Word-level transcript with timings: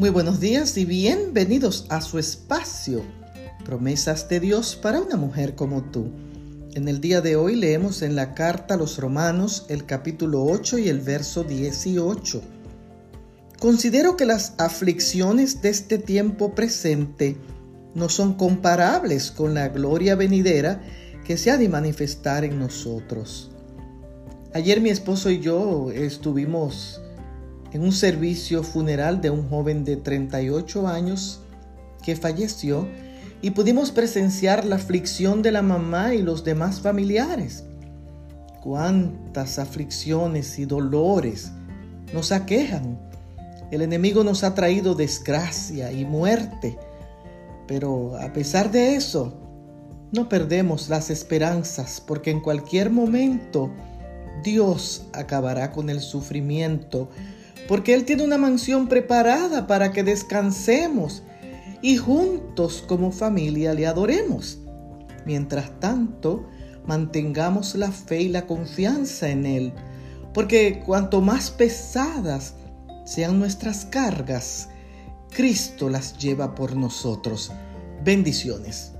Muy 0.00 0.08
buenos 0.08 0.40
días 0.40 0.78
y 0.78 0.86
bienvenidos 0.86 1.84
a 1.90 2.00
su 2.00 2.18
espacio, 2.18 3.02
promesas 3.66 4.30
de 4.30 4.40
Dios 4.40 4.74
para 4.74 4.98
una 4.98 5.16
mujer 5.16 5.54
como 5.54 5.82
tú. 5.82 6.10
En 6.72 6.88
el 6.88 7.02
día 7.02 7.20
de 7.20 7.36
hoy 7.36 7.54
leemos 7.54 8.00
en 8.00 8.16
la 8.16 8.32
carta 8.32 8.72
a 8.72 8.76
los 8.78 8.96
romanos 8.96 9.66
el 9.68 9.84
capítulo 9.84 10.42
8 10.42 10.78
y 10.78 10.88
el 10.88 11.00
verso 11.00 11.44
18. 11.44 12.40
Considero 13.58 14.16
que 14.16 14.24
las 14.24 14.54
aflicciones 14.56 15.60
de 15.60 15.68
este 15.68 15.98
tiempo 15.98 16.54
presente 16.54 17.36
no 17.94 18.08
son 18.08 18.32
comparables 18.32 19.30
con 19.30 19.52
la 19.52 19.68
gloria 19.68 20.14
venidera 20.14 20.80
que 21.26 21.36
se 21.36 21.50
ha 21.50 21.58
de 21.58 21.68
manifestar 21.68 22.42
en 22.46 22.58
nosotros. 22.58 23.50
Ayer 24.54 24.80
mi 24.80 24.88
esposo 24.88 25.28
y 25.28 25.40
yo 25.40 25.90
estuvimos 25.90 27.02
en 27.72 27.82
un 27.82 27.92
servicio 27.92 28.62
funeral 28.62 29.20
de 29.20 29.30
un 29.30 29.48
joven 29.48 29.84
de 29.84 29.96
38 29.96 30.88
años 30.88 31.40
que 32.02 32.16
falleció 32.16 32.88
y 33.42 33.50
pudimos 33.50 33.90
presenciar 33.90 34.64
la 34.64 34.76
aflicción 34.76 35.42
de 35.42 35.52
la 35.52 35.62
mamá 35.62 36.14
y 36.14 36.22
los 36.22 36.44
demás 36.44 36.80
familiares. 36.80 37.64
Cuántas 38.62 39.58
aflicciones 39.58 40.58
y 40.58 40.66
dolores 40.66 41.50
nos 42.12 42.32
aquejan. 42.32 42.98
El 43.70 43.82
enemigo 43.82 44.24
nos 44.24 44.44
ha 44.44 44.54
traído 44.54 44.94
desgracia 44.94 45.92
y 45.92 46.04
muerte, 46.04 46.76
pero 47.66 48.16
a 48.18 48.32
pesar 48.32 48.70
de 48.70 48.96
eso, 48.96 49.32
no 50.12 50.28
perdemos 50.28 50.88
las 50.88 51.08
esperanzas 51.08 52.02
porque 52.04 52.30
en 52.30 52.40
cualquier 52.40 52.90
momento 52.90 53.70
Dios 54.42 55.04
acabará 55.12 55.70
con 55.70 55.88
el 55.88 56.00
sufrimiento 56.00 57.08
porque 57.70 57.94
Él 57.94 58.04
tiene 58.04 58.24
una 58.24 58.36
mansión 58.36 58.88
preparada 58.88 59.68
para 59.68 59.92
que 59.92 60.02
descansemos 60.02 61.22
y 61.80 61.98
juntos 61.98 62.82
como 62.88 63.12
familia 63.12 63.74
le 63.74 63.86
adoremos. 63.86 64.58
Mientras 65.24 65.78
tanto, 65.78 66.48
mantengamos 66.84 67.76
la 67.76 67.92
fe 67.92 68.22
y 68.22 68.28
la 68.28 68.48
confianza 68.48 69.28
en 69.28 69.46
Él, 69.46 69.72
porque 70.34 70.82
cuanto 70.84 71.20
más 71.20 71.52
pesadas 71.52 72.54
sean 73.04 73.38
nuestras 73.38 73.84
cargas, 73.84 74.68
Cristo 75.30 75.88
las 75.88 76.18
lleva 76.18 76.56
por 76.56 76.74
nosotros. 76.74 77.52
Bendiciones. 78.02 78.94